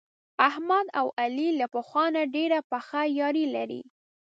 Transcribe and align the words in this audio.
احمد 0.47 0.87
او 0.99 1.07
علي 1.21 1.49
له 1.59 1.65
پخوا 1.73 2.05
نه 2.15 2.23
ډېره 2.35 2.59
پخه 2.71 3.01
یاري 3.19 3.45
لري. 3.55 3.81